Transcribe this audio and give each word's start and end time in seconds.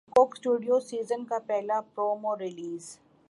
کوک 0.15 0.29
Studio 0.35 0.79
season 0.81 1.23
کا 1.25 1.37
پہلا 1.47 1.79
promo 1.93 2.37
release 2.37 2.85